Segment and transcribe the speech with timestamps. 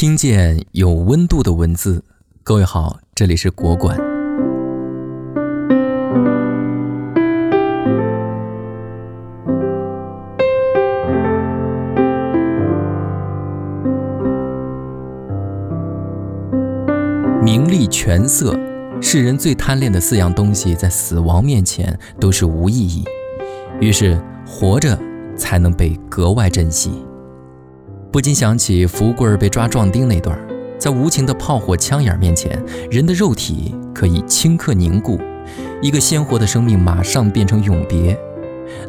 [0.00, 2.02] 听见有温度的文字，
[2.42, 3.98] 各位好，这里是国馆。
[17.42, 18.58] 名利权色，
[19.02, 23.04] 世人最贪恋的四样东西，在死亡面前都是无意义。
[23.82, 24.98] 于是，活着
[25.36, 26.90] 才能被格外珍惜。
[28.12, 30.36] 不禁想起福贵儿被抓壮丁那段，
[30.76, 32.60] 在无情的炮火枪眼面前，
[32.90, 35.20] 人的肉体可以顷刻凝固，
[35.80, 38.18] 一个鲜活的生命马上变成永别。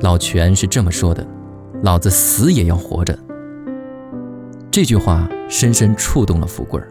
[0.00, 1.26] 老全是这么说的
[1.84, 3.18] ：“老子死也要活着。”
[4.72, 6.88] 这句话深深触动了福贵儿。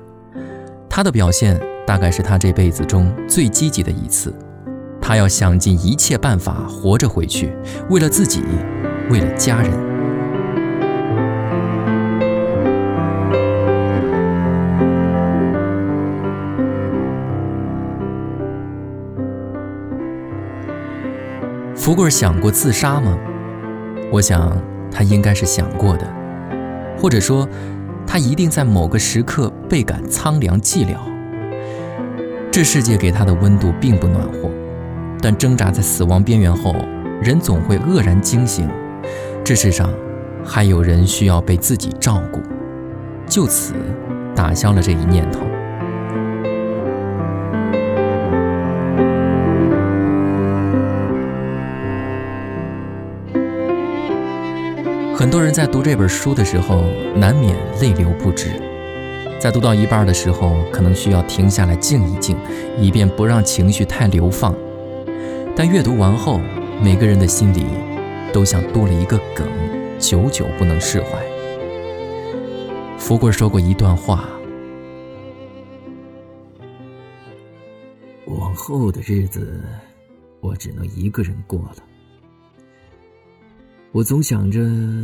[0.87, 4.31] 他的表现大概是他这辈子中最积极的一次。
[5.01, 7.51] 他要想尽一切办法活着回去，
[7.89, 8.43] 为了自己，
[9.09, 9.98] 为了家人。
[21.89, 23.17] 福贵想过自杀吗？
[24.11, 24.55] 我想
[24.91, 26.05] 他应该是想过的，
[26.95, 27.49] 或者说，
[28.05, 30.97] 他一定在某个时刻倍感苍凉寂寥。
[32.51, 34.51] 这世界给他的温度并不暖和。
[35.19, 36.75] 但挣扎在死亡边缘后，
[37.23, 38.69] 人总会愕然惊醒：
[39.43, 39.89] 这世上
[40.45, 42.39] 还有人需要被自己照顾，
[43.25, 43.73] 就此
[44.35, 45.39] 打消了这一念头。
[55.19, 56.81] 很多人在读这本书的时候，
[57.13, 58.51] 难免泪流不止。
[59.37, 62.37] 在读到一半的时候，可能需要停下来静一静，
[62.77, 64.55] 以便不让情绪太流放。
[65.57, 66.39] 但阅读完后，
[66.81, 67.65] 每个人的心里
[68.31, 69.45] 都像多了一个梗，
[69.99, 71.21] 久久不能释怀。
[72.97, 74.29] 福贵说过一段话
[78.23, 79.61] ：“往后的日子，
[80.39, 81.88] 我只能一个人过了。
[83.91, 84.61] 我总想着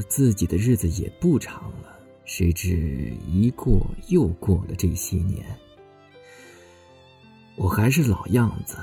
[0.08, 5.46] 自己的日子也不长了，谁知一过又过了这些年，
[7.56, 8.78] 我还是老样子。”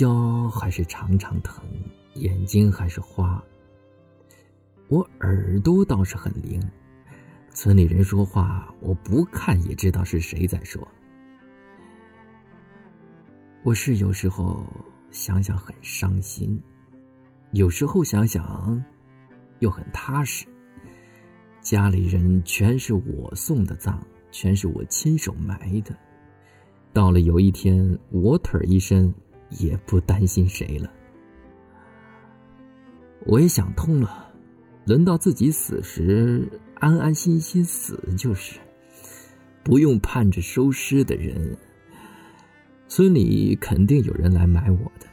[0.00, 1.62] 腰还是常常疼，
[2.14, 3.40] 眼睛还是花。
[4.88, 6.60] 我耳朵倒是很灵，
[7.50, 10.88] 村里人说话，我不看也知道是谁在说。
[13.62, 14.66] 我是有时候
[15.12, 16.60] 想想很伤心，
[17.52, 18.82] 有时候想想
[19.58, 20.46] 又很踏实。
[21.60, 23.98] 家里人全是我送的葬，
[24.30, 25.94] 全是我亲手埋的。
[26.92, 29.12] 到了有一天，我腿一伸。
[29.60, 30.90] 也不担心谁了。
[33.24, 34.32] 我也想通了，
[34.84, 38.58] 轮到自己死时，安安心心死就是，
[39.62, 41.56] 不用盼着收尸的人。
[42.88, 45.06] 村里肯定有人来埋我的，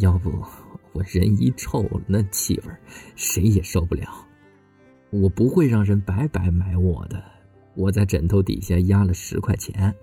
[0.00, 0.30] 要不
[0.92, 2.72] 我人一臭，那气味
[3.16, 4.08] 谁也受不了。
[5.10, 7.22] 我不会让人白白埋我的，
[7.74, 9.94] 我在枕头底下压了十块钱。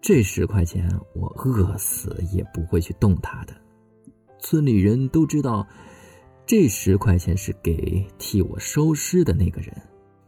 [0.00, 3.54] 这十块钱，我饿死也不会去动它的。
[4.38, 5.66] 村里人都知道，
[6.44, 9.74] 这十块钱是给替我收尸的那个人，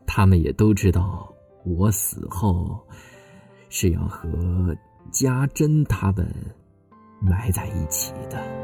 [0.06, 1.31] 他们也都知道，
[1.64, 2.81] 我死后
[3.69, 4.75] 是要和
[5.12, 6.26] 家珍他们
[7.20, 8.56] 埋在一起的。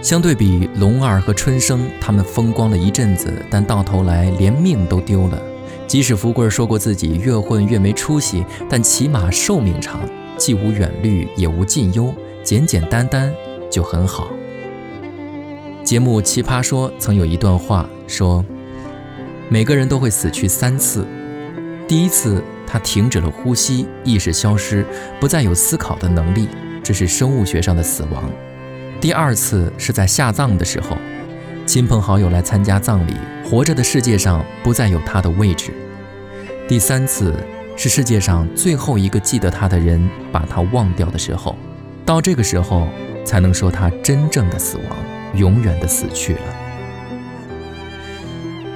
[0.00, 5.38] 相对比龙二和春生，他们风光了一阵子，但到头来连命都丢了。
[5.86, 10.00] 即使福贵说过自己越混越没出息，但起码寿命长，
[10.38, 13.30] 既无远虑也无近忧，简简单单
[13.70, 14.28] 就很好。
[15.84, 18.42] 节目《奇葩说》曾有一段话说
[19.50, 21.06] ：“每个人都会死去三次，
[21.88, 24.84] 第一次他停止了呼吸，意识消失，
[25.18, 26.46] 不再有思考的能力，
[26.84, 28.30] 这是生物学上的死亡。”
[29.00, 30.98] 第二次是在下葬的时候，
[31.64, 35.72] 亲朋好友来参加葬礼，活着的世界上不再有他的位置。
[36.68, 37.34] 第三次
[37.74, 41.56] 是世界上最后一个记得他的人把他忘掉的时候，
[42.04, 42.86] 到这个时候
[43.24, 44.96] 才能说他真正的死亡，
[45.34, 46.67] 永远的死去了。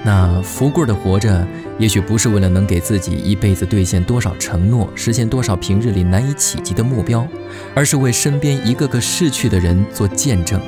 [0.05, 1.47] 那福贵的活着，
[1.79, 7.25] 也许不是为了能给自己一辈子兑现多少承诺，实现多少平日里难以企及的目标，
[7.73, 10.61] 而是为身边一个个逝去的人做见证，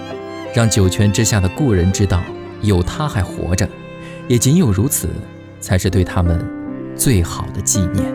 [0.55, 2.23] 让九泉之下的故人知道
[2.63, 3.69] 有他还活着，
[4.29, 5.09] 也仅有如此，
[5.59, 6.41] 才是对他们
[6.95, 8.15] 最好的纪念。